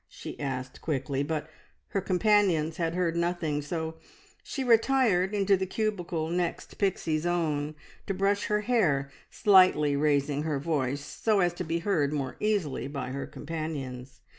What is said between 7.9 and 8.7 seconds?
to brush her